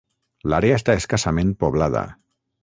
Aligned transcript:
L'àrea 0.53 0.79
està 0.81 0.95
escassament 1.01 1.53
poblada. 1.65 2.05